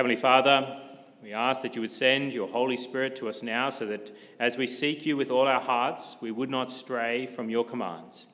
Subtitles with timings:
[0.00, 0.80] Heavenly Father,
[1.22, 4.56] we ask that you would send your Holy Spirit to us now so that as
[4.56, 8.26] we seek you with all our hearts, we would not stray from your commands.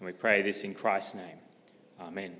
[0.00, 1.38] And we pray this in Christ's name.
[2.00, 2.32] Amen.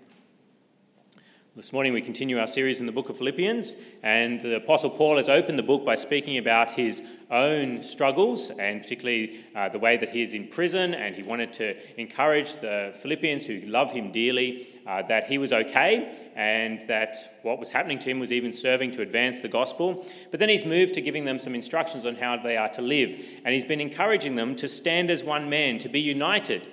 [1.55, 5.19] This morning we continue our series in the book of Philippians, and the Apostle Paul
[5.19, 9.99] has opened the book by speaking about his own struggles, and particularly uh, the way
[9.99, 14.11] that he is in prison, and he wanted to encourage the Philippians who love him
[14.11, 18.51] dearly uh, that he was okay, and that what was happening to him was even
[18.51, 20.07] serving to advance the gospel.
[20.31, 23.11] But then he's moved to giving them some instructions on how they are to live,
[23.45, 26.67] and he's been encouraging them to stand as one man, to be united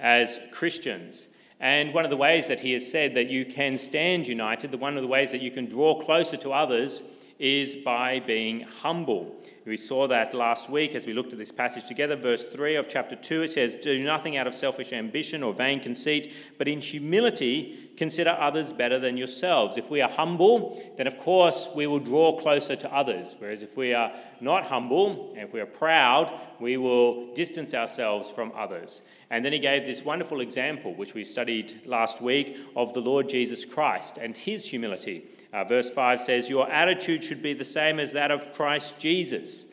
[0.00, 1.28] as Christians.
[1.60, 4.78] And one of the ways that he has said that you can stand united, the
[4.78, 7.02] one of the ways that you can draw closer to others
[7.38, 9.36] is by being humble.
[9.66, 12.16] We saw that last week as we looked at this passage together.
[12.16, 15.80] Verse 3 of chapter 2, it says, Do nothing out of selfish ambition or vain
[15.80, 19.76] conceit, but in humility consider others better than yourselves.
[19.76, 23.36] If we are humble, then of course we will draw closer to others.
[23.38, 24.10] Whereas if we are
[24.40, 29.02] not humble, and if we are proud, we will distance ourselves from others.
[29.28, 33.28] And then he gave this wonderful example, which we studied last week, of the Lord
[33.28, 35.26] Jesus Christ and his humility.
[35.52, 39.66] Uh, verse 5 says, Your attitude should be the same as that of Christ Jesus.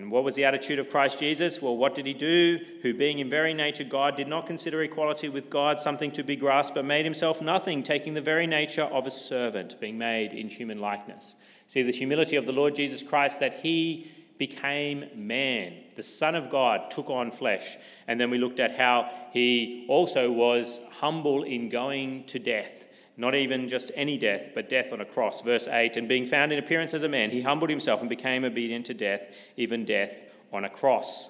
[0.00, 1.60] And what was the attitude of Christ Jesus?
[1.60, 2.58] Well, what did he do?
[2.80, 6.36] Who, being in very nature God, did not consider equality with God something to be
[6.36, 10.48] grasped, but made himself nothing, taking the very nature of a servant, being made in
[10.48, 11.36] human likeness.
[11.66, 15.74] See the humility of the Lord Jesus Christ that he became man.
[15.96, 17.76] The Son of God took on flesh.
[18.08, 22.79] And then we looked at how he also was humble in going to death.
[23.20, 25.42] Not even just any death, but death on a cross.
[25.42, 28.44] Verse 8 And being found in appearance as a man, he humbled himself and became
[28.44, 31.28] obedient to death, even death on a cross.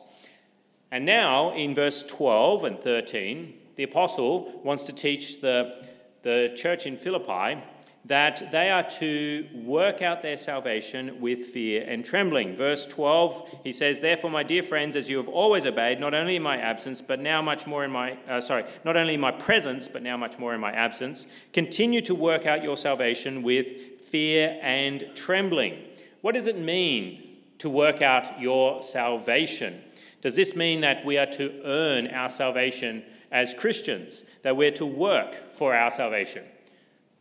[0.93, 5.85] And now, in verse 12 and 13, the apostle wants to teach the,
[6.23, 7.61] the church in Philippi
[8.05, 12.57] that they are to work out their salvation with fear and trembling.
[12.57, 16.37] Verse 12, he says, Therefore, my dear friends, as you have always obeyed, not only
[16.37, 19.31] in my absence, but now much more in my, uh, sorry, not only in my
[19.31, 23.67] presence, but now much more in my absence, continue to work out your salvation with
[24.09, 25.79] fear and trembling.
[26.23, 29.83] What does it mean to work out your salvation?
[30.23, 34.87] Does this mean that we are to earn our salvation as Christians, that we're to
[34.87, 36.45] work for our salvation?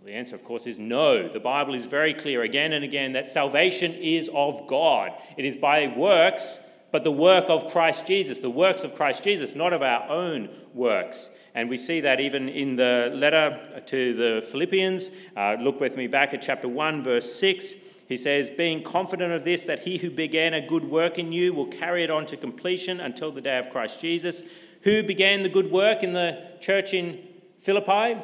[0.04, 1.28] The answer, of course, is no.
[1.28, 5.12] The Bible is very clear again and again that salvation is of God.
[5.38, 6.62] It is by works,
[6.92, 10.50] but the work of Christ Jesus, the works of Christ Jesus, not of our own
[10.74, 11.30] works.
[11.54, 15.12] And we see that even in the letter to the Philippians.
[15.36, 17.74] Uh, look with me back at chapter 1, verse 6.
[18.08, 21.54] He says, Being confident of this, that he who began a good work in you
[21.54, 24.44] will carry it on to completion until the day of Christ Jesus.
[24.84, 27.20] Who began the good work in the church in
[27.58, 28.22] Philippi?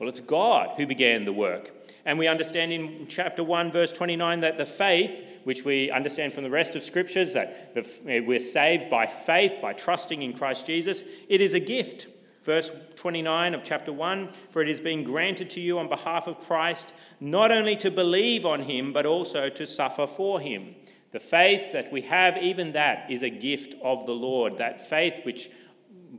[0.00, 1.70] Well, it's God who began the work.
[2.06, 6.42] And we understand in chapter 1, verse 29, that the faith, which we understand from
[6.42, 10.66] the rest of scriptures, that the, eh, we're saved by faith, by trusting in Christ
[10.66, 12.06] Jesus, it is a gift.
[12.42, 16.38] Verse 29 of chapter 1 For it is being granted to you on behalf of
[16.38, 20.74] Christ, not only to believe on him, but also to suffer for him.
[21.12, 24.56] The faith that we have, even that, is a gift of the Lord.
[24.56, 25.50] That faith which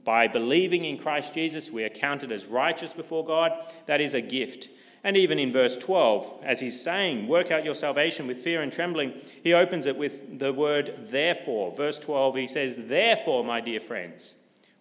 [0.03, 3.51] by believing in Christ Jesus, we are counted as righteous before God.
[3.85, 4.69] That is a gift.
[5.03, 8.71] And even in verse 12, as he's saying, work out your salvation with fear and
[8.71, 9.13] trembling,
[9.43, 11.75] he opens it with the word therefore.
[11.75, 14.35] Verse 12, he says, Therefore, my dear friends,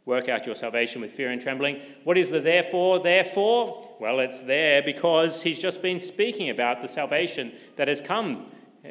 [0.04, 1.80] work out your salvation with fear and trembling.
[2.04, 3.00] What is the therefore?
[3.00, 3.96] Therefore?
[3.98, 8.46] Well, it's there because he's just been speaking about the salvation that has come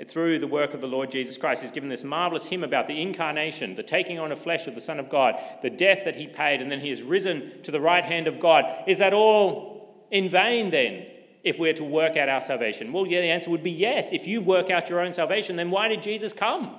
[0.07, 1.61] through the work of the Lord Jesus Christ.
[1.61, 4.81] He's given this marvelous hymn about the incarnation, the taking on of flesh of the
[4.81, 7.81] Son of God, the death that he paid, and then he has risen to the
[7.81, 8.65] right hand of God.
[8.87, 11.05] Is that all in vain then?
[11.41, 12.91] If we're to work out our salvation?
[12.91, 14.11] Well, yeah, the answer would be yes.
[14.11, 16.75] If you work out your own salvation, then why did Jesus come?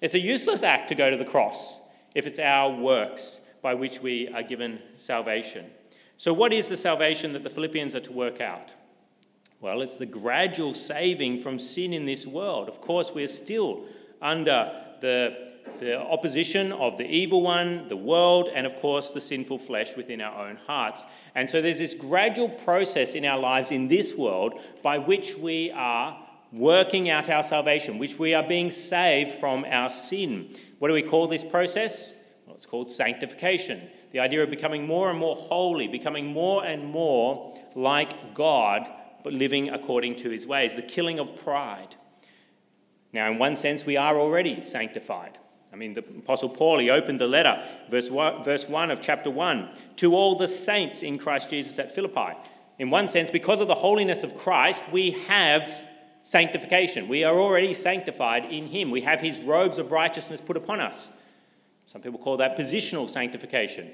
[0.00, 1.80] It's a useless act to go to the cross
[2.14, 5.66] if it's our works by which we are given salvation.
[6.16, 8.74] So, what is the salvation that the Philippians are to work out?
[9.60, 12.66] Well, it's the gradual saving from sin in this world.
[12.66, 13.84] Of course, we're still
[14.22, 15.50] under the,
[15.80, 20.22] the opposition of the evil one, the world, and of course, the sinful flesh within
[20.22, 21.04] our own hearts.
[21.34, 25.70] And so there's this gradual process in our lives in this world by which we
[25.72, 26.18] are
[26.52, 30.56] working out our salvation, which we are being saved from our sin.
[30.78, 32.16] What do we call this process?
[32.46, 33.90] Well, it's called sanctification.
[34.12, 38.90] The idea of becoming more and more holy, becoming more and more like God
[39.22, 41.96] but living according to his ways, the killing of pride.
[43.12, 45.38] Now, in one sense, we are already sanctified.
[45.72, 49.30] I mean, the Apostle Paul, he opened the letter, verse 1, verse 1 of chapter
[49.30, 52.36] 1, to all the saints in Christ Jesus at Philippi.
[52.78, 55.86] In one sense, because of the holiness of Christ, we have
[56.22, 57.08] sanctification.
[57.08, 58.90] We are already sanctified in Him.
[58.90, 61.12] We have His robes of righteousness put upon us.
[61.86, 63.90] Some people call that positional sanctification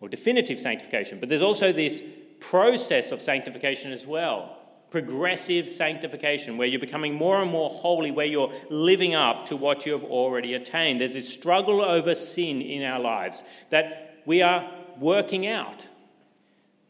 [0.00, 1.20] or definitive sanctification.
[1.20, 2.04] But there's also this
[2.50, 4.58] process of sanctification as well
[4.94, 9.84] progressive sanctification, where you're becoming more and more holy, where you're living up to what
[9.84, 11.00] you have already attained.
[11.00, 14.70] There's this struggle over sin in our lives that we are
[15.00, 15.88] working out.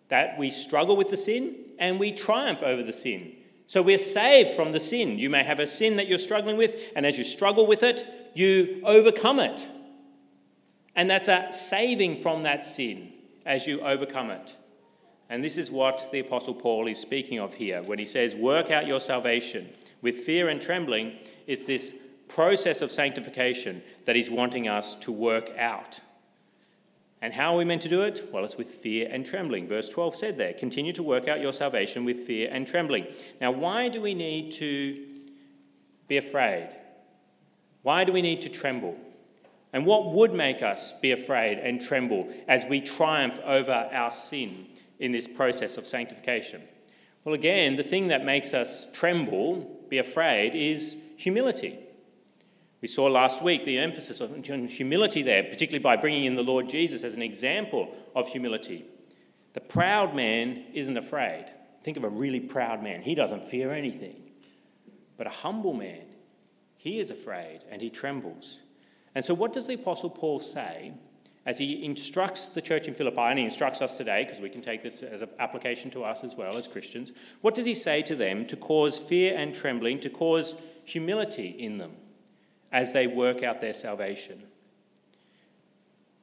[0.08, 3.36] That we struggle with the sin and we triumph over the sin.
[3.66, 5.18] So we're saved from the sin.
[5.18, 8.04] You may have a sin that you're struggling with, and as you struggle with it,
[8.34, 9.66] you overcome it.
[10.94, 13.14] And that's a saving from that sin
[13.46, 14.54] as you overcome it.
[15.34, 18.70] And this is what the Apostle Paul is speaking of here when he says, Work
[18.70, 19.68] out your salvation
[20.00, 21.18] with fear and trembling.
[21.48, 21.92] It's this
[22.28, 25.98] process of sanctification that he's wanting us to work out.
[27.20, 28.28] And how are we meant to do it?
[28.30, 29.66] Well, it's with fear and trembling.
[29.66, 33.08] Verse 12 said there, continue to work out your salvation with fear and trembling.
[33.40, 35.04] Now, why do we need to
[36.06, 36.68] be afraid?
[37.82, 38.96] Why do we need to tremble?
[39.72, 44.68] And what would make us be afraid and tremble as we triumph over our sin
[44.98, 46.62] in this process of sanctification?
[47.24, 51.78] Well, again, the thing that makes us tremble, be afraid, is humility.
[52.82, 56.68] We saw last week the emphasis on humility there, particularly by bringing in the Lord
[56.68, 58.84] Jesus as an example of humility.
[59.54, 61.46] The proud man isn't afraid.
[61.82, 64.16] Think of a really proud man, he doesn't fear anything.
[65.16, 66.02] But a humble man,
[66.76, 68.58] he is afraid and he trembles.
[69.14, 70.92] And so, what does the Apostle Paul say
[71.46, 74.62] as he instructs the church in Philippi, and he instructs us today, because we can
[74.62, 77.12] take this as an application to us as well as Christians?
[77.40, 81.78] What does he say to them to cause fear and trembling, to cause humility in
[81.78, 81.92] them?
[82.74, 84.42] as they work out their salvation?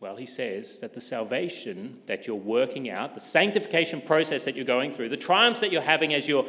[0.01, 4.65] Well, he says that the salvation that you're working out, the sanctification process that you're
[4.65, 6.45] going through, the triumphs that you're having as you're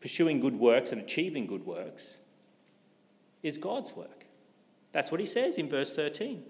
[0.00, 2.16] pursuing good works and achieving good works,
[3.44, 4.26] is God's work.
[4.92, 6.42] That's what he says in verse 13.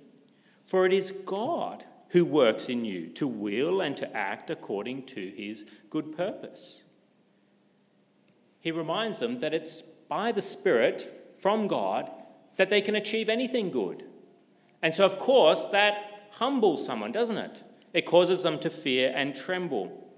[0.71, 5.29] For it is God who works in you to will and to act according to
[5.29, 6.83] his good purpose.
[8.61, 12.09] He reminds them that it's by the Spirit from God
[12.57, 14.05] that they can achieve anything good.
[14.81, 17.65] And so, of course, that humbles someone, doesn't it?
[17.93, 20.09] It causes them to fear and tremble.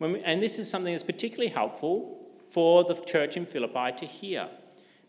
[0.00, 4.50] We, and this is something that's particularly helpful for the church in Philippi to hear.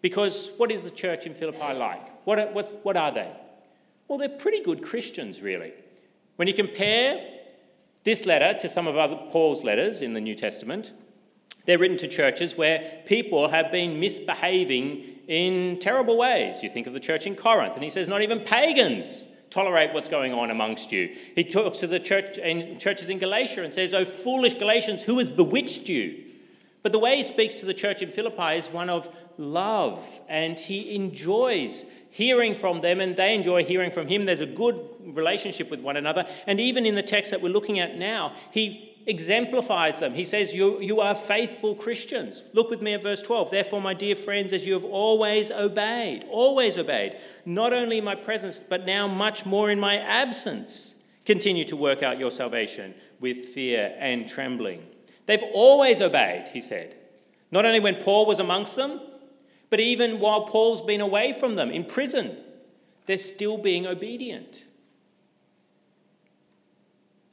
[0.01, 2.25] Because what is the church in Philippi like?
[2.25, 3.37] What, what, what are they?
[4.11, 5.71] Well, they're pretty good Christians, really.
[6.35, 7.25] When you compare
[8.03, 10.91] this letter to some of other Paul's letters in the New Testament,
[11.63, 16.61] they're written to churches where people have been misbehaving in terrible ways.
[16.61, 20.09] You think of the church in Corinth, and he says, not even pagans tolerate what's
[20.09, 21.15] going on amongst you.
[21.33, 25.19] He talks to the church in churches in Galatia and says, Oh, foolish Galatians, who
[25.19, 26.21] has bewitched you?
[26.83, 29.07] But the way he speaks to the church in Philippi is one of
[29.41, 34.25] love, and he enjoys hearing from them, and they enjoy hearing from him.
[34.25, 36.27] There's a good relationship with one another.
[36.45, 40.13] And even in the text that we're looking at now, he exemplifies them.
[40.13, 42.43] He says, you, you are faithful Christians.
[42.53, 43.49] Look with me at verse 12.
[43.51, 48.15] Therefore, my dear friends, as you have always obeyed, always obeyed, not only in my
[48.15, 50.95] presence, but now much more in my absence,
[51.25, 54.85] continue to work out your salvation with fear and trembling.
[55.25, 56.95] They've always obeyed, he said.
[57.51, 58.99] Not only when Paul was amongst them,
[59.71, 62.37] but even while Paul's been away from them in prison,
[63.07, 64.65] they're still being obedient.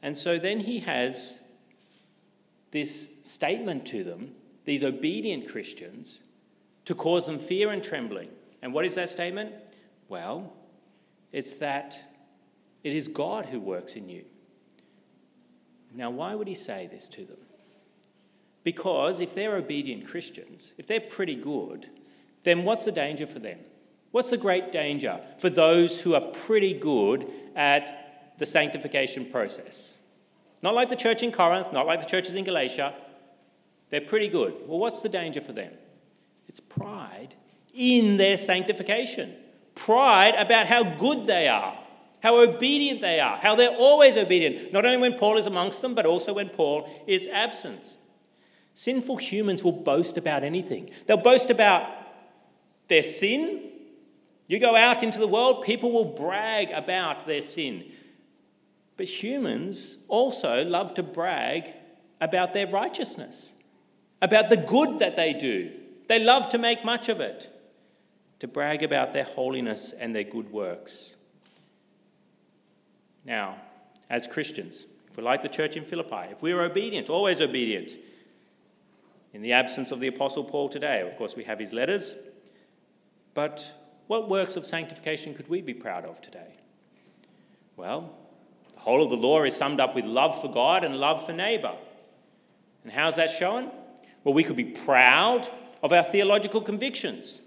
[0.03, 1.43] And so then he has
[2.71, 6.21] this statement to them, these obedient Christians,
[6.85, 8.29] to cause them fear and trembling.
[8.63, 9.53] And what is that statement?
[10.09, 10.53] Well,
[11.33, 12.01] it's that
[12.85, 14.25] it is God who works in you.
[15.93, 17.41] Now, why would he say this to them?
[18.63, 21.89] Because if they're obedient Christians, if they're pretty good,
[22.45, 23.59] then what's the danger for them?
[24.11, 29.97] What's the great danger for those who are pretty good at the sanctification process?
[30.63, 32.95] Not like the church in Corinth, not like the churches in Galatia.
[33.91, 34.55] They're pretty good.
[34.67, 35.73] Well, what's the danger for them?
[36.49, 37.35] It's pride
[37.75, 39.35] in their sanctification.
[39.75, 41.79] Pride about how good they are,
[42.23, 45.95] how obedient they are, how they're always obedient, not only when Paul is amongst them,
[45.95, 47.99] but also when Paul is absent.
[48.75, 50.91] Sinful humans will boast about anything.
[51.07, 51.98] They'll boast about
[52.89, 53.71] their sin.
[54.47, 57.85] You go out into the world, people will brag about their sin.
[58.97, 61.69] But humans also love to brag
[62.21, 63.53] about their righteousness,
[64.21, 65.71] about the good that they do.
[66.09, 67.49] They love to make much of it,
[68.41, 71.15] to brag about their holiness and their good works.
[73.25, 73.57] Now,
[74.09, 77.93] as Christians, if we're like the church in Philippi, if we're obedient, always obedient,
[79.35, 82.15] in the absence of the Apostle Paul today, of course, we have his letters,
[83.39, 83.73] but
[84.09, 86.57] what works of sanctification could we be proud of today?
[87.77, 88.13] Well,
[88.75, 91.33] the whole of the law is summed up with love for God and love for
[91.33, 91.77] neighbour.
[92.83, 93.71] And how's that shown?
[94.25, 95.49] Well, we could be proud
[95.85, 97.41] of our theological convictions,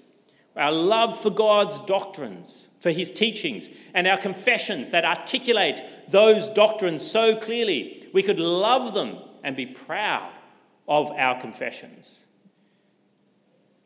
[0.56, 7.06] our love for God's doctrines, for his teachings, and our confessions that articulate those doctrines
[7.06, 8.08] so clearly.
[8.14, 10.32] We could love them and be proud
[10.88, 12.22] of our confessions.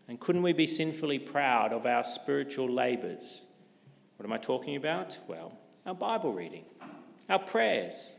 [0.07, 3.41] And couldn't we be sinfully proud of our spiritual labours?
[4.17, 5.17] What am I talking about?
[5.27, 6.65] Well, our Bible reading,
[7.29, 8.13] our prayers,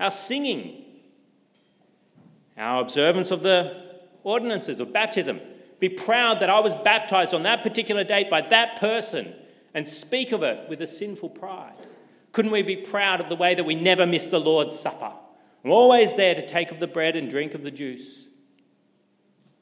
[0.00, 0.84] our singing,
[2.56, 3.88] our observance of the
[4.24, 5.40] ordinances of baptism.
[5.78, 9.32] Be proud that I was baptized on that particular date by that person
[9.74, 11.74] and speak of it with a sinful pride.
[12.32, 15.12] Couldn't we be proud of the way that we never miss the Lord's Supper?
[15.64, 18.27] I'm always there to take of the bread and drink of the juice.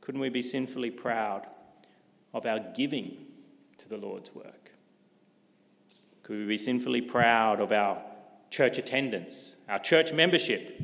[0.07, 1.49] Couldn't we be sinfully proud
[2.33, 3.27] of our giving
[3.79, 4.71] to the Lord's work?
[6.23, 8.05] Could we be sinfully proud of our
[8.49, 10.81] church attendance, our church membership?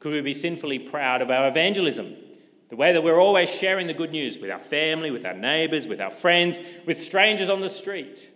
[0.00, 2.16] Could we be sinfully proud of our evangelism,
[2.68, 5.86] the way that we're always sharing the good news with our family, with our neighbours,
[5.86, 8.32] with our friends, with strangers on the street?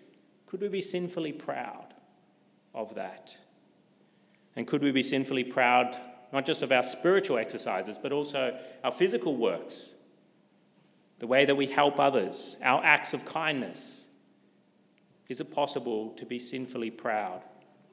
[0.46, 1.92] Could we be sinfully proud
[2.72, 3.36] of that?
[4.54, 5.96] And could we be sinfully proud
[6.32, 9.94] not just of our spiritual exercises, but also our physical works,
[11.20, 14.08] the way that we help others, our acts of kindness?
[15.28, 17.42] Is it possible to be sinfully proud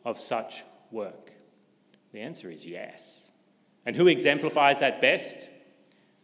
[0.03, 1.31] of such work?
[2.13, 3.31] The answer is yes.
[3.85, 5.49] And who exemplifies that best?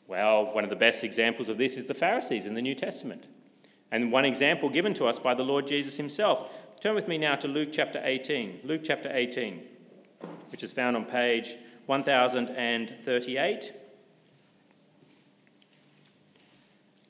[0.07, 3.25] Well, one of the best examples of this is the Pharisees in the New Testament.
[3.91, 6.49] And one example given to us by the Lord Jesus himself.
[6.81, 8.61] Turn with me now to Luke chapter 18.
[8.63, 9.61] Luke chapter 18,
[10.51, 13.73] which is found on page 1038.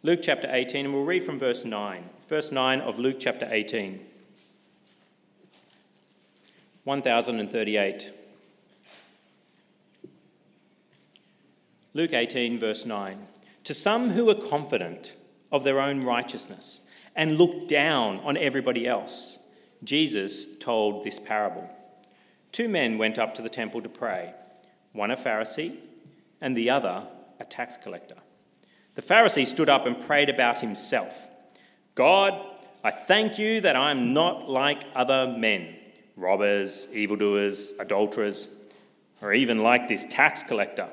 [0.06, 2.10] Luke chapter 18, and we'll read from verse 9.
[2.28, 4.02] Verse 9 of Luke chapter 18.
[6.84, 8.12] 1038.
[11.94, 13.28] Luke 18, verse 9.
[13.64, 15.16] To some who are confident
[15.54, 16.82] of their own righteousness
[17.16, 19.40] and look down on everybody else,
[19.86, 21.70] Jesus told this parable.
[22.52, 24.34] Two men went up to the temple to pray
[24.92, 25.78] one a Pharisee,
[26.40, 27.08] and the other
[27.40, 28.18] a tax collector.
[28.96, 31.28] The Pharisee stood up and prayed about himself
[31.96, 32.34] God,
[32.84, 35.76] I thank you that I am not like other men,
[36.16, 38.48] robbers, evildoers, adulterers,
[39.22, 40.90] or even like this tax collector.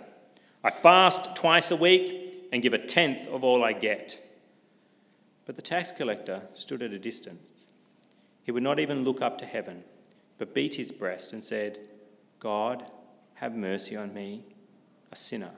[0.62, 4.20] I fast twice a week and give a tenth of all I get.
[5.46, 7.50] But the tax collector stood at a distance.
[8.44, 9.84] He would not even look up to heaven,
[10.38, 11.88] but beat his breast and said,
[12.38, 12.90] God,
[13.34, 14.44] have mercy on me,
[15.10, 15.52] a sinner.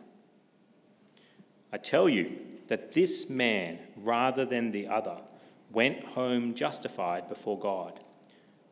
[1.72, 2.36] I tell you
[2.68, 5.18] that this man, rather than the other,
[5.70, 8.00] went home justified before God.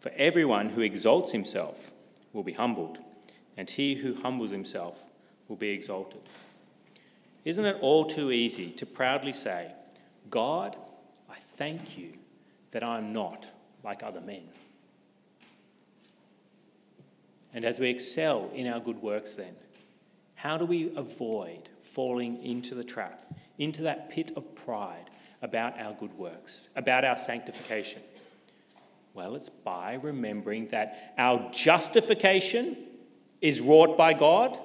[0.01, 1.93] For everyone who exalts himself
[2.33, 2.99] will be humbled,
[3.57, 5.05] and he who humbles himself
[5.49, 6.21] will be exalted.
[7.45, 9.73] Isn't it all too easy to proudly say,
[10.31, 10.77] God,
[11.29, 12.13] I thank you
[12.71, 13.51] that I'm not
[13.83, 14.43] like other men?
[17.53, 19.57] And as we excel in our good works, then,
[20.43, 25.11] how do we avoid falling into the trap, into that pit of pride
[25.43, 28.01] about our good works, about our sanctification?
[29.13, 32.75] Well, it's by remembering that our justification
[33.43, 34.59] is wrought by God,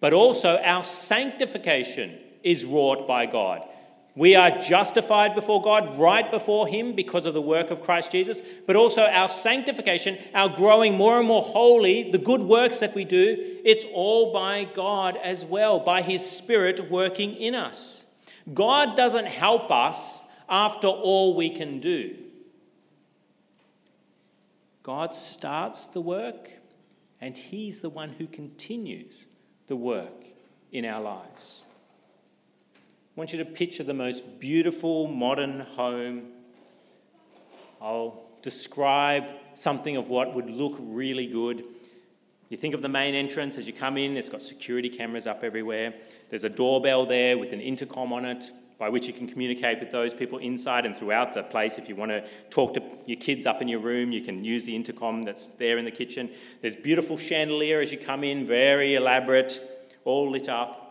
[0.00, 3.68] but also our sanctification is wrought by God.
[4.16, 8.40] We are justified before God, right before Him, because of the work of Christ Jesus,
[8.64, 13.04] but also our sanctification, our growing more and more holy, the good works that we
[13.04, 18.04] do, it's all by God as well, by His Spirit working in us.
[18.52, 22.14] God doesn't help us after all we can do.
[24.84, 26.50] God starts the work,
[27.20, 29.26] and He's the one who continues
[29.66, 30.24] the work
[30.70, 31.63] in our lives.
[33.16, 36.32] I want you to picture the most beautiful modern home.
[37.80, 41.64] I'll describe something of what would look really good.
[42.48, 45.44] You think of the main entrance as you come in, it's got security cameras up
[45.44, 45.94] everywhere.
[46.28, 49.92] There's a doorbell there with an intercom on it by which you can communicate with
[49.92, 51.78] those people inside and throughout the place.
[51.78, 54.64] If you want to talk to your kids up in your room, you can use
[54.64, 56.30] the intercom that's there in the kitchen.
[56.62, 59.60] There's beautiful chandelier as you come in, very elaborate,
[60.04, 60.83] all lit up.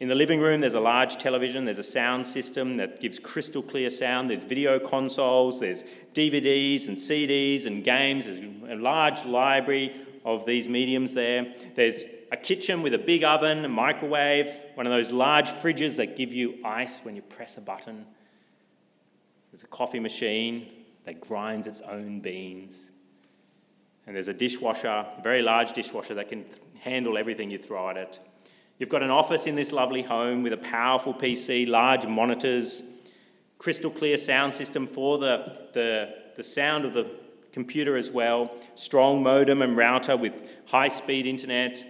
[0.00, 3.62] In the living room, there's a large television, there's a sound system that gives crystal
[3.62, 5.82] clear sound, there's video consoles, there's
[6.14, 9.92] DVDs and CDs and games, there's a large library
[10.24, 11.52] of these mediums there.
[11.74, 16.16] There's a kitchen with a big oven, a microwave, one of those large fridges that
[16.16, 18.06] give you ice when you press a button.
[19.50, 20.68] There's a coffee machine
[21.04, 22.90] that grinds its own beans.
[24.06, 26.44] And there's a dishwasher, a very large dishwasher that can
[26.80, 28.20] handle everything you throw at it.
[28.78, 32.82] You've got an office in this lovely home with a powerful PC, large monitors,
[33.58, 37.10] crystal clear sound system for the, the, the sound of the
[37.50, 41.84] computer as well, strong modem and router with high speed internet,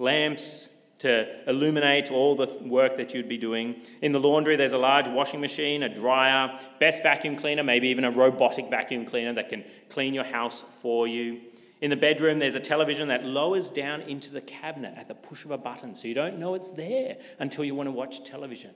[0.00, 0.68] lamps
[0.98, 3.80] to illuminate all the work that you'd be doing.
[4.00, 8.04] In the laundry, there's a large washing machine, a dryer, best vacuum cleaner, maybe even
[8.04, 11.40] a robotic vacuum cleaner that can clean your house for you.
[11.82, 15.44] In the bedroom, there's a television that lowers down into the cabinet at the push
[15.44, 18.70] of a button, so you don't know it's there until you want to watch television.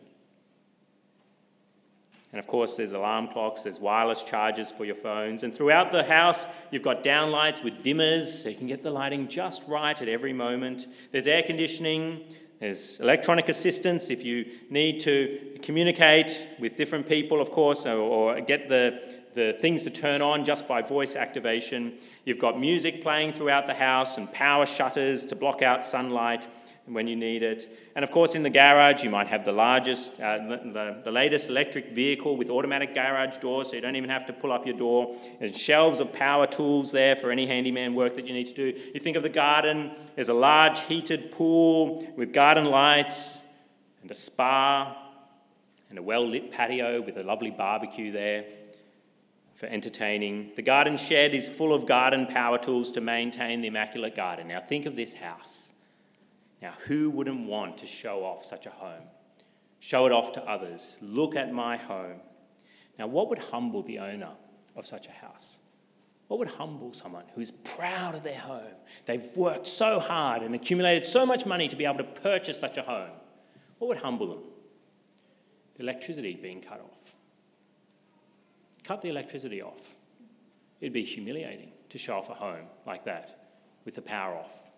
[2.32, 5.44] And of course, there's alarm clocks, there's wireless chargers for your phones.
[5.44, 9.28] And throughout the house, you've got downlights with dimmers so you can get the lighting
[9.28, 10.88] just right at every moment.
[11.12, 12.26] There's air conditioning,
[12.58, 18.40] there's electronic assistance if you need to communicate with different people, of course, or, or
[18.40, 19.00] get the,
[19.34, 21.96] the things to turn on just by voice activation.
[22.26, 26.48] You've got music playing throughout the house and power shutters to block out sunlight
[26.84, 27.78] when you need it.
[27.94, 31.48] And of course, in the garage, you might have the largest, uh, the, the latest
[31.48, 34.76] electric vehicle with automatic garage doors, so you don't even have to pull up your
[34.76, 35.14] door.
[35.38, 38.80] There's shelves of power tools there for any handyman work that you need to do.
[38.92, 43.46] You think of the garden, there's a large heated pool with garden lights
[44.02, 45.00] and a spa
[45.90, 48.46] and a well lit patio with a lovely barbecue there
[49.56, 50.52] for entertaining.
[50.54, 54.48] The garden shed is full of garden power tools to maintain the immaculate garden.
[54.48, 55.72] Now, think of this house.
[56.60, 59.04] Now, who wouldn't want to show off such a home?
[59.80, 60.96] Show it off to others.
[61.00, 62.20] Look at my home.
[62.98, 64.30] Now, what would humble the owner
[64.74, 65.58] of such a house?
[66.28, 68.74] What would humble someone who is proud of their home?
[69.04, 72.76] They've worked so hard and accumulated so much money to be able to purchase such
[72.76, 73.10] a home.
[73.78, 74.42] What would humble them?
[75.76, 77.05] The electricity being cut off.
[78.86, 79.94] Cut the electricity off.
[80.80, 83.48] It'd be humiliating to show off a home like that
[83.84, 84.70] with the power off.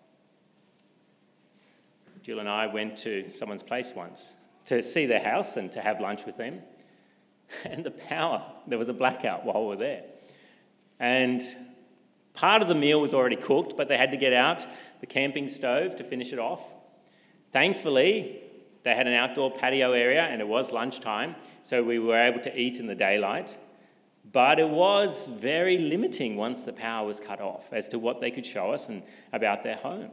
[2.23, 4.33] Jill and I went to someone's place once
[4.65, 6.61] to see their house and to have lunch with them.
[7.65, 10.03] And the power, there was a blackout while we were there.
[10.99, 11.41] And
[12.35, 14.67] part of the meal was already cooked, but they had to get out
[14.99, 16.61] the camping stove to finish it off.
[17.51, 18.39] Thankfully,
[18.83, 22.55] they had an outdoor patio area and it was lunchtime, so we were able to
[22.55, 23.57] eat in the daylight.
[24.31, 28.29] But it was very limiting once the power was cut off as to what they
[28.29, 29.01] could show us and
[29.33, 30.11] about their home.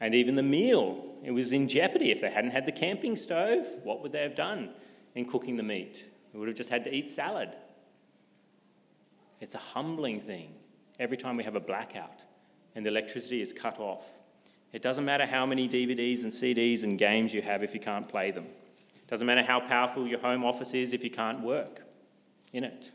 [0.00, 2.10] And even the meal, it was in jeopardy.
[2.10, 4.70] If they hadn't had the camping stove, what would they have done
[5.14, 6.06] in cooking the meat?
[6.32, 7.54] They would have just had to eat salad.
[9.40, 10.54] It's a humbling thing
[10.98, 12.24] every time we have a blackout
[12.74, 14.04] and the electricity is cut off.
[14.72, 18.08] It doesn't matter how many DVDs and CDs and games you have if you can't
[18.08, 18.46] play them.
[18.96, 21.82] It doesn't matter how powerful your home office is if you can't work
[22.52, 22.90] in it.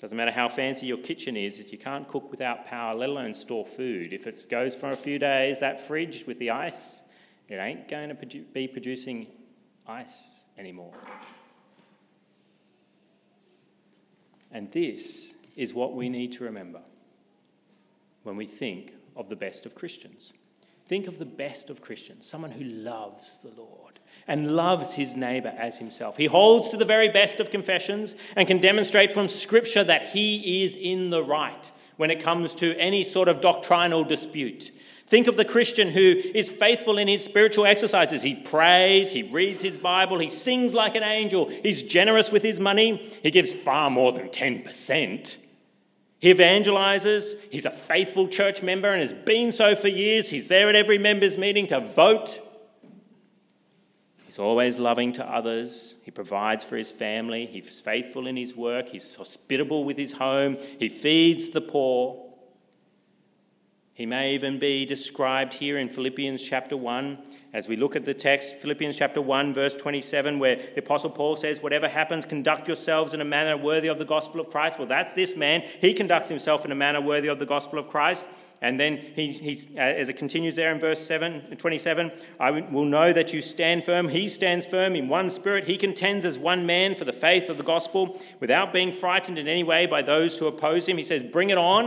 [0.00, 3.34] Doesn't matter how fancy your kitchen is, if you can't cook without power, let alone
[3.34, 4.12] store food.
[4.12, 7.02] If it goes for a few days, that fridge with the ice,
[7.48, 9.28] it ain't going to produ- be producing
[9.86, 10.94] ice anymore.
[14.50, 16.82] And this is what we need to remember
[18.22, 20.32] when we think of the best of Christians.
[20.86, 25.52] Think of the best of Christians, someone who loves the Lord and loves his neighbor
[25.56, 26.16] as himself.
[26.16, 30.64] He holds to the very best of confessions and can demonstrate from Scripture that he
[30.64, 34.70] is in the right when it comes to any sort of doctrinal dispute.
[35.06, 38.22] Think of the Christian who is faithful in his spiritual exercises.
[38.22, 42.58] He prays, he reads his Bible, he sings like an angel, he's generous with his
[42.58, 45.36] money, he gives far more than 10%.
[46.18, 50.30] He evangelizes, he's a faithful church member and has been so for years.
[50.30, 52.38] He's there at every members' meeting to vote
[54.32, 55.94] He's always loving to others.
[56.04, 57.44] He provides for his family.
[57.44, 58.88] He's faithful in his work.
[58.88, 60.56] He's hospitable with his home.
[60.78, 62.32] He feeds the poor.
[63.92, 67.18] He may even be described here in Philippians chapter 1
[67.52, 71.36] as we look at the text, Philippians chapter 1, verse 27, where the Apostle Paul
[71.36, 74.78] says, Whatever happens, conduct yourselves in a manner worthy of the gospel of Christ.
[74.78, 75.60] Well, that's this man.
[75.60, 78.24] He conducts himself in a manner worthy of the gospel of Christ.
[78.62, 82.84] And then he, he, uh, as it continues there in verse 7, 27, I will
[82.84, 84.08] know that you stand firm.
[84.08, 85.64] He stands firm in one spirit.
[85.64, 89.48] He contends as one man for the faith of the gospel without being frightened in
[89.48, 90.96] any way by those who oppose him.
[90.96, 91.86] He says, Bring it on.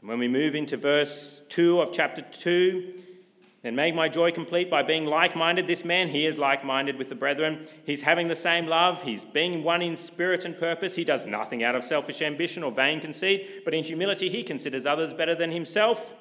[0.00, 2.99] And when we move into verse 2 of chapter 2,
[3.62, 5.66] Then make my joy complete by being like minded.
[5.66, 7.66] This man, he is like minded with the brethren.
[7.84, 9.02] He's having the same love.
[9.02, 10.96] He's being one in spirit and purpose.
[10.96, 14.86] He does nothing out of selfish ambition or vain conceit, but in humility he considers
[14.86, 16.14] others better than himself.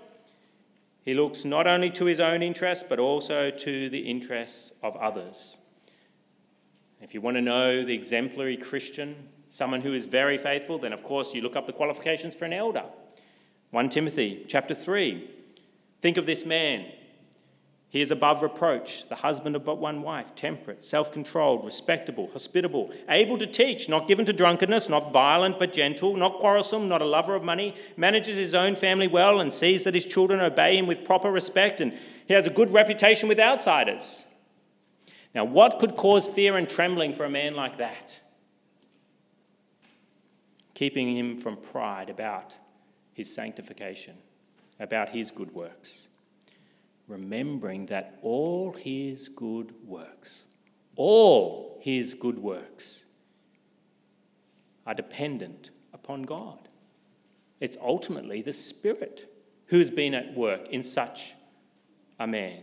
[1.06, 5.58] He looks not only to his own interests, but also to the interests of others.
[7.00, 11.04] If you want to know the exemplary Christian, someone who is very faithful, then of
[11.04, 12.84] course you look up the qualifications for an elder.
[13.72, 15.30] 1 Timothy chapter 3.
[16.02, 16.86] Think of this man
[17.92, 22.94] he is above reproach, the husband of but one wife, temperate, self controlled, respectable, hospitable,
[23.10, 27.06] able to teach, not given to drunkenness, not violent but gentle, not quarrelsome, not a
[27.06, 30.86] lover of money, manages his own family well and sees that his children obey him
[30.86, 31.92] with proper respect, and
[32.28, 34.24] he has a good reputation with outsiders.
[35.34, 38.20] Now, what could cause fear and trembling for a man like that?
[40.76, 42.56] Keeping him from pride about
[43.14, 44.16] his sanctification,
[44.80, 46.09] about his good works
[47.10, 50.44] remembering that all his good works,
[50.96, 53.04] all his good works,
[54.86, 56.68] are dependent upon God.
[57.60, 59.30] It's ultimately the Spirit
[59.66, 61.34] who's been at work in such
[62.20, 62.62] a man.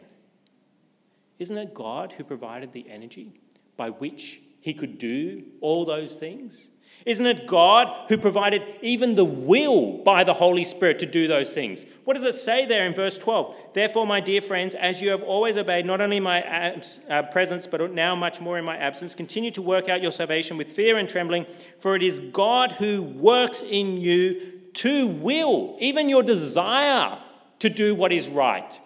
[1.38, 3.32] Isn't it God who provided the energy
[3.76, 6.68] by which he could do all those things?
[7.06, 11.54] Isn't it God who provided even the will by the Holy Spirit to do those
[11.54, 11.84] things?
[12.04, 13.54] What does it say there in verse 12?
[13.74, 17.64] Therefore, my dear friends, as you have always obeyed, not only my abs- uh, presence,
[17.64, 20.98] but now much more in my absence, continue to work out your salvation with fear
[20.98, 21.46] and trembling,
[21.78, 27.18] for it is God who works in you to will, even your desire
[27.60, 28.80] to do what is right,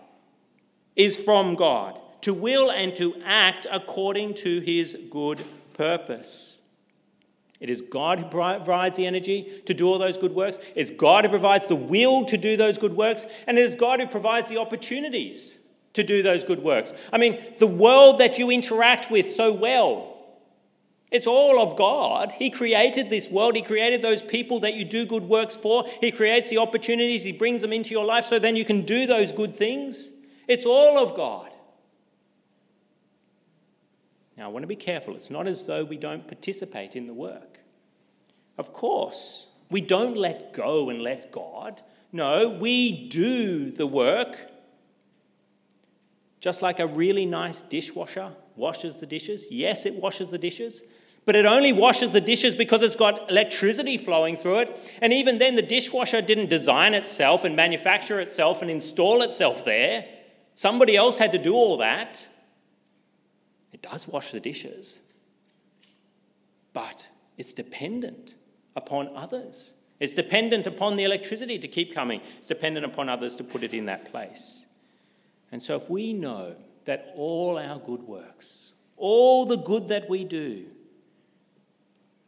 [0.95, 5.41] is from God, to will and to act according to his good
[5.73, 6.50] purpose.
[7.61, 10.59] It is God who provides the energy to do all those good works.
[10.75, 13.27] It's God who provides the will to do those good works.
[13.47, 15.59] And it is God who provides the opportunities
[15.93, 16.93] to do those good works.
[17.13, 20.17] I mean, the world that you interact with so well,
[21.11, 22.33] it's all of God.
[22.33, 23.57] He created this world.
[23.57, 25.85] He created those people that you do good works for.
[26.01, 27.25] He creates the opportunities.
[27.25, 30.11] He brings them into your life so then you can do those good things.
[30.49, 31.51] It's all of God.
[34.37, 35.17] Now, I want to be careful.
[35.17, 37.50] It's not as though we don't participate in the work.
[38.61, 41.81] Of course, we don't let go and let God.
[42.13, 44.37] No, we do the work.
[46.41, 49.47] Just like a really nice dishwasher washes the dishes.
[49.51, 50.83] Yes, it washes the dishes,
[51.25, 54.99] but it only washes the dishes because it's got electricity flowing through it.
[55.01, 60.05] And even then, the dishwasher didn't design itself and manufacture itself and install itself there.
[60.55, 62.29] Somebody else had to do all that.
[63.73, 65.01] It does wash the dishes,
[66.75, 68.35] but it's dependent
[68.77, 69.73] upon others.
[69.99, 72.21] It's dependent upon the electricity to keep coming.
[72.39, 74.65] It's dependent upon others to put it in that place.
[75.53, 80.25] And so, if we know that all our good works, all the good that we
[80.25, 80.67] do,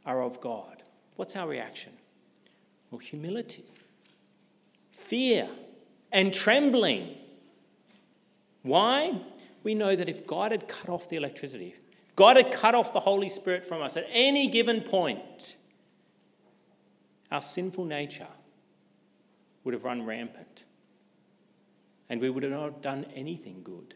[0.04, 0.82] are of God,
[1.16, 1.92] what's our reaction?
[2.90, 3.64] Well, humility,
[4.90, 5.48] fear,
[6.10, 7.16] and trembling.
[8.62, 9.20] Why?
[9.62, 12.92] we know that if God had cut off the electricity, if God had cut off
[12.92, 15.56] the Holy Spirit from us at any given point,
[17.32, 18.28] our sinful nature
[19.64, 20.66] would have run rampant
[22.08, 23.94] and we would have not done anything good.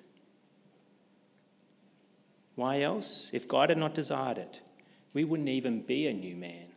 [2.55, 3.29] Why else?
[3.35, 4.63] If God had not desired it,
[5.13, 6.69] we wouldn't even be a new man,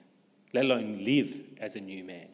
[0.53, 2.27] let alone live as a new man.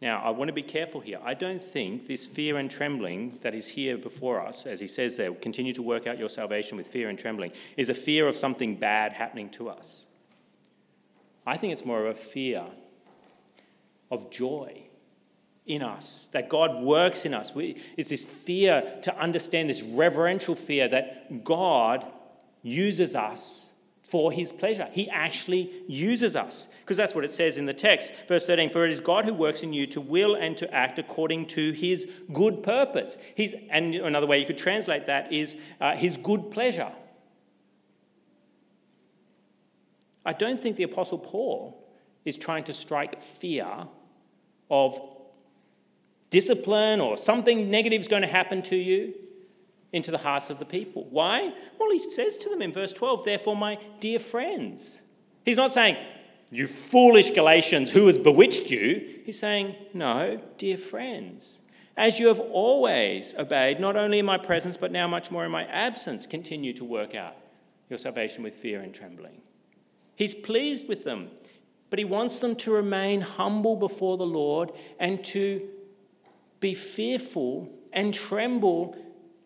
[0.00, 1.20] Now, I want to be careful here.
[1.22, 5.18] I don't think this fear and trembling that is here before us, as he says
[5.18, 8.34] there, continue to work out your salvation with fear and trembling, is a fear of
[8.34, 10.06] something bad happening to us.
[11.46, 12.64] I think it's more of a fear
[14.10, 14.82] of joy
[15.64, 17.54] in us, that God works in us.
[17.54, 22.04] We, it's this fear to understand, this reverential fear that God
[22.62, 24.88] uses us for his pleasure.
[24.92, 26.68] He actually uses us.
[26.80, 28.12] Because that's what it says in the text.
[28.28, 30.98] Verse 13 For it is God who works in you to will and to act
[30.98, 33.16] according to his good purpose.
[33.34, 36.92] His, and another way you could translate that is uh, his good pleasure.
[40.24, 41.84] I don't think the Apostle Paul
[42.24, 43.88] is trying to strike fear
[44.70, 45.00] of
[46.30, 49.14] discipline or something negative is going to happen to you
[49.92, 51.06] into the hearts of the people.
[51.10, 51.52] Why?
[51.78, 55.02] Well, he says to them in verse 12, therefore, my dear friends.
[55.44, 55.96] He's not saying,
[56.50, 59.20] you foolish Galatians, who has bewitched you?
[59.24, 61.60] He's saying, no, dear friends.
[61.96, 65.50] As you have always obeyed, not only in my presence, but now much more in
[65.50, 67.36] my absence, continue to work out
[67.90, 69.42] your salvation with fear and trembling.
[70.22, 71.30] He's pleased with them,
[71.90, 75.68] but he wants them to remain humble before the Lord and to
[76.60, 78.96] be fearful and tremble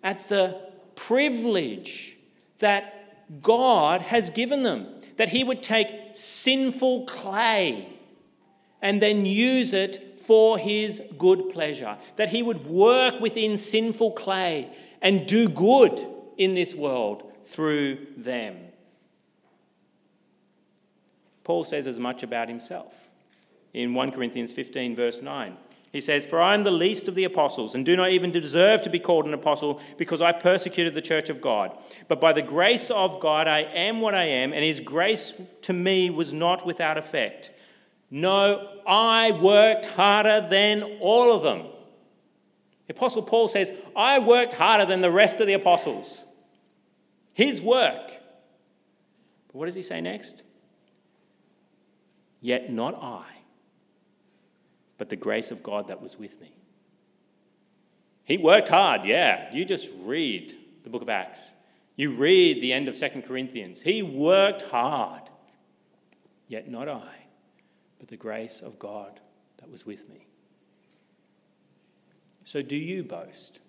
[0.03, 0.61] at the
[0.95, 2.19] privilege
[2.59, 4.89] that God has given them.
[5.17, 7.89] That He would take sinful clay
[8.83, 11.97] and then use it for His good pleasure.
[12.17, 18.66] That He would work within sinful clay and do good in this world through them.
[21.47, 23.09] Paul says as much about himself
[23.73, 25.57] in 1 Corinthians 15, verse 9.
[25.93, 28.83] He says, For I am the least of the apostles, and do not even deserve
[28.83, 31.79] to be called an apostle, because I persecuted the church of God.
[32.09, 35.73] But by the grace of God, I am what I am, and his grace to
[35.73, 37.53] me was not without effect.
[38.11, 41.69] No, I worked harder than all of them.
[42.89, 46.25] The Apostle Paul says, I worked harder than the rest of the apostles.
[47.35, 48.11] His work.
[49.47, 50.43] But what does he say next?
[52.41, 53.25] Yet not I
[54.99, 56.53] but the grace of God that was with me.
[58.25, 59.53] He worked hard, yeah.
[59.55, 61.53] You just read the book of Acts.
[61.97, 63.81] You read the end of Second Corinthians.
[63.81, 65.23] He worked hard,
[66.49, 67.27] yet not I,
[67.99, 69.21] but the grace of God
[69.59, 70.27] that was with me.
[72.45, 73.61] So, do you boast?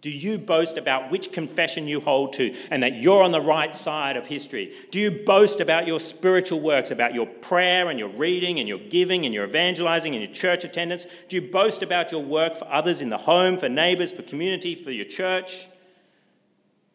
[0.00, 3.74] Do you boast about which confession you hold to and that you're on the right
[3.74, 4.72] side of history?
[4.92, 8.78] Do you boast about your spiritual works, about your prayer and your reading and your
[8.78, 11.06] giving and your evangelizing and your church attendance?
[11.28, 14.76] Do you boast about your work for others in the home, for neighbors, for community,
[14.76, 15.66] for your church?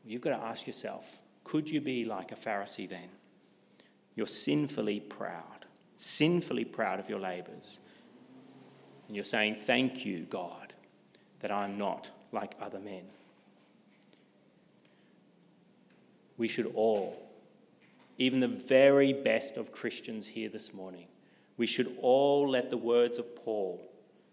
[0.06, 3.10] You've got to ask yourself could you be like a Pharisee then?
[4.16, 5.66] You're sinfully proud,
[5.98, 7.80] sinfully proud of your labors.
[9.08, 10.74] And you're saying, Thank you, God,
[11.40, 13.04] that I'm not like other men.
[16.38, 17.22] We should all,
[18.18, 21.08] even the very best of Christians here this morning,
[21.58, 23.80] we should all let the words of Paul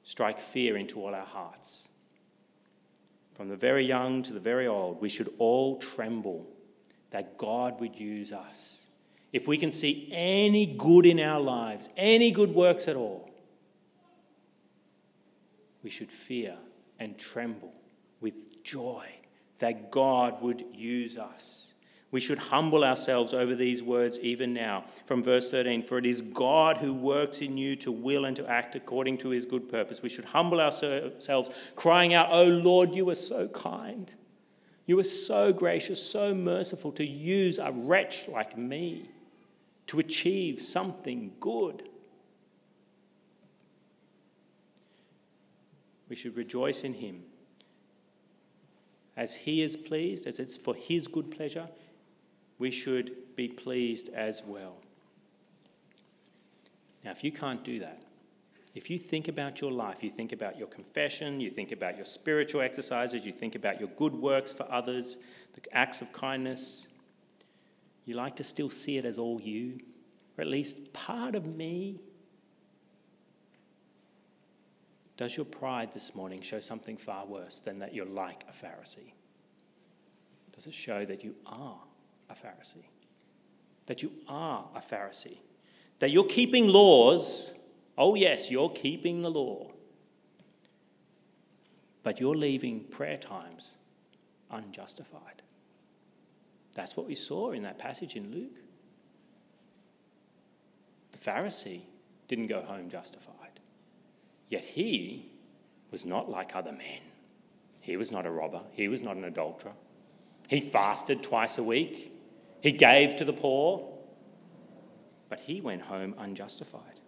[0.03, 1.89] strike fear into all our hearts.
[3.35, 6.47] From the very young to the very old, we should all tremble
[7.11, 8.87] that God would use us.
[9.33, 13.31] If we can see any good in our lives, any good works at all,
[15.83, 16.57] we should fear
[16.99, 17.73] and tremble
[18.21, 19.07] with joy
[19.59, 21.75] that God would use us.
[22.13, 24.85] We should humble ourselves over these words even now.
[25.07, 28.47] From verse 13, for it is God who works in you to will and to
[28.49, 30.03] act according to his good purpose.
[30.03, 34.13] We should humble ourselves, crying out, Oh Lord, you are so kind.
[34.87, 39.09] You are so gracious, so merciful to use a wretch like me
[39.87, 41.89] to achieve something good.
[46.09, 47.23] We should rejoice in him
[49.21, 51.69] as He is pleased, as it's for His good pleasure,
[52.59, 54.79] we should be pleased as well.
[57.05, 58.03] Now, if you can't do that,
[58.75, 62.07] if you think about your life, you think about your confession, you think about your
[62.07, 65.19] spiritual exercises, you think about your good works for others,
[65.53, 66.87] the acts of kindness,
[68.07, 69.81] you like to still see it as all you,
[70.39, 72.01] or at least part of me,
[75.21, 79.13] Does your pride this morning show something far worse than that you're like a Pharisee?
[80.55, 81.77] Does it show that you are
[82.31, 82.87] a Pharisee?
[83.85, 85.37] That you are a Pharisee?
[85.99, 87.53] That you're keeping laws.
[87.99, 89.71] Oh, yes, you're keeping the law.
[92.03, 93.75] But you're leaving prayer times
[94.51, 95.43] unjustified.
[96.73, 98.57] That's what we saw in that passage in Luke.
[101.13, 101.83] The Pharisee
[102.27, 103.40] didn't go home justified.
[104.51, 105.33] Yet he
[105.91, 107.01] was not like other men.
[107.81, 108.61] He was not a robber.
[108.73, 109.73] He was not an adulterer.
[110.49, 112.13] He fasted twice a week.
[112.61, 113.99] He gave to the poor.
[115.31, 117.01] But he went home unjustified.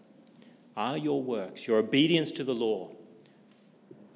[0.76, 2.92] Are your works, your obedience to the law,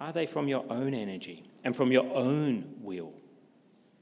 [0.01, 3.13] are they from your own energy and from your own will?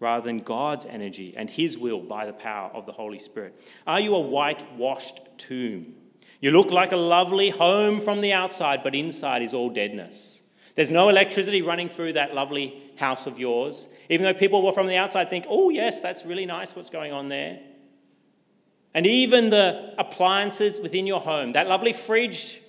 [0.01, 3.59] rather than God's energy and His will by the power of the Holy Spirit?
[3.87, 5.95] Are you a whitewashed tomb
[6.45, 10.43] you look like a lovely home from the outside, but inside is all deadness.
[10.75, 14.99] There's no electricity running through that lovely house of yours, even though people from the
[14.99, 17.61] outside think, oh, yes, that's really nice what's going on there.
[18.93, 22.61] And even the appliances within your home, that lovely fridge,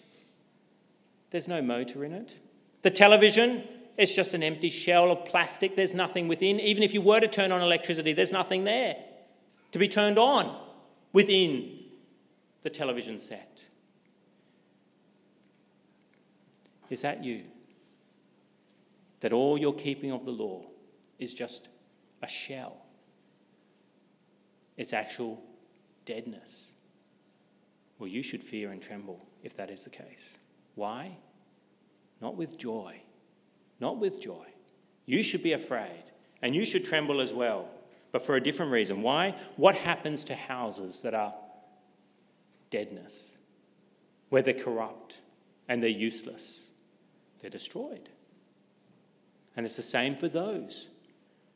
[1.32, 2.40] there's no motor in it.
[2.84, 3.62] The television,
[3.98, 6.62] it's just an empty shell of plastic, there's nothing within.
[6.62, 8.96] Even if you were to turn on electricity, there's nothing there
[9.74, 10.58] to be turned on
[11.12, 11.75] within
[12.66, 13.64] the television set.
[16.90, 17.44] Is that you?
[19.20, 20.66] That all your keeping of the law
[21.20, 21.70] is just
[22.24, 22.78] a shell?
[24.78, 25.44] It's actual
[26.06, 26.74] deadness.
[28.00, 30.40] Well, you should fear and tremble if that is the case.
[30.74, 31.18] Why?
[32.20, 33.00] Not with joy.
[33.80, 34.48] Not with joy.
[35.06, 36.06] You should be afraid,
[36.42, 37.70] and you should tremble as well,
[38.12, 39.04] but for a different reason.
[39.04, 39.36] Why?
[39.56, 41.36] What happens to houses that are
[42.70, 43.38] deadness,
[44.30, 45.20] where they're corrupt
[45.68, 46.70] and they're useless?
[47.40, 48.10] They're destroyed.
[49.56, 50.90] And it's the same for those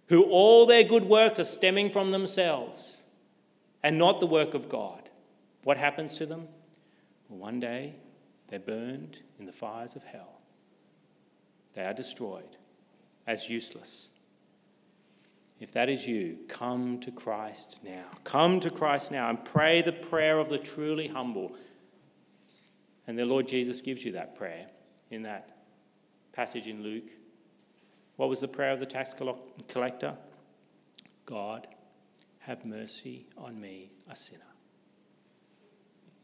[0.07, 3.03] who all their good works are stemming from themselves
[3.83, 5.09] and not the work of God.
[5.63, 6.47] What happens to them?
[7.27, 7.95] Well, one day
[8.47, 10.41] they're burned in the fires of hell.
[11.73, 12.57] They are destroyed
[13.27, 14.08] as useless.
[15.59, 18.05] If that is you, come to Christ now.
[18.23, 21.55] Come to Christ now and pray the prayer of the truly humble.
[23.07, 24.67] And the Lord Jesus gives you that prayer
[25.11, 25.57] in that
[26.31, 27.09] passage in Luke.
[28.15, 29.13] What was the prayer of the tax
[29.67, 30.15] collector?
[31.25, 31.67] God,
[32.39, 34.41] have mercy on me, a sinner.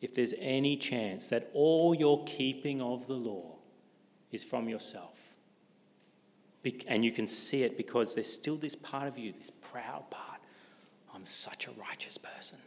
[0.01, 3.57] If there's any chance that all your keeping of the law
[4.31, 5.34] is from yourself,
[6.87, 10.39] and you can see it because there's still this part of you, this proud part,
[11.13, 12.59] I'm such a righteous person.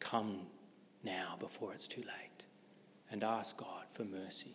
[0.00, 0.46] Come
[1.04, 2.44] now before it's too late
[3.10, 4.54] and ask God for mercy.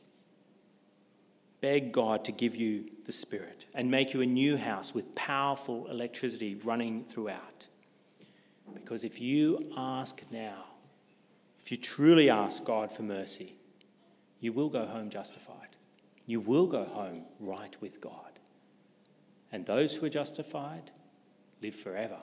[1.62, 5.88] Beg God to give you the Spirit and make you a new house with powerful
[5.88, 7.68] electricity running throughout.
[8.74, 10.66] Because if you ask now,
[11.62, 13.56] if you truly ask God for mercy,
[14.42, 15.73] you will go home justified.
[16.26, 18.40] You will go home right with God.
[19.52, 20.92] And those who are justified
[21.62, 22.20] live forever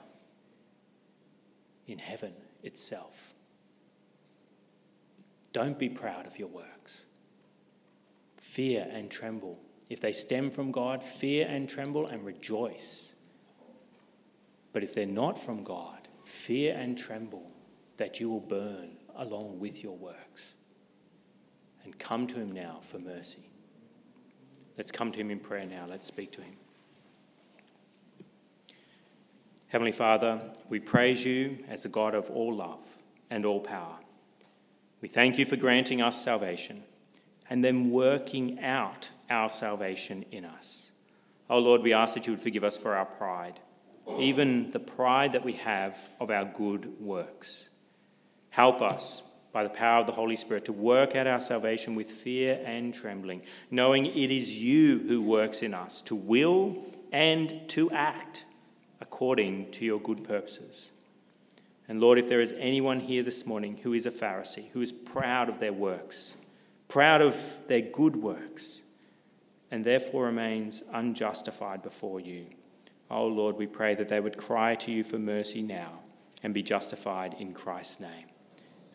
[1.87, 2.33] in heaven
[2.63, 3.35] itself.
[5.53, 7.03] Don't be proud of your works
[8.51, 9.61] fear and tremble.
[9.89, 13.15] If they stem from God, fear and tremble and rejoice.
[14.73, 17.53] But if they're not from God, fear and tremble
[17.97, 20.55] that you will burn along with your works.
[21.85, 23.51] And come to Him now for mercy.
[24.81, 25.85] Let's come to Him in prayer now.
[25.87, 26.55] Let's speak to Him.
[29.69, 30.41] Heavenly Father,
[30.71, 32.97] we praise you as the God of all love
[33.29, 33.97] and all power.
[35.03, 36.85] We thank you for granting us salvation
[37.51, 40.93] and then working out our salvation in us.
[41.51, 43.61] Oh Lord, we ask that you would forgive us for our pride,
[44.19, 47.69] even the pride that we have of our good works.
[48.49, 49.21] Help us
[49.53, 52.95] by the power of the Holy Spirit to work out our salvation with fear and
[52.95, 58.45] trembling, knowing it is you who works in us to will and to act
[59.01, 60.91] according to your good purposes.
[61.89, 64.93] And Lord, if there is anyone here this morning who is a Pharisee, who is
[64.93, 66.37] proud of their works,
[66.87, 67.37] proud of
[67.67, 68.83] their good works,
[69.71, 72.47] and therefore remains unjustified before you.
[73.11, 76.01] Oh Lord, we pray that they would cry to you for mercy now
[76.43, 78.30] and be justified in Christ's name.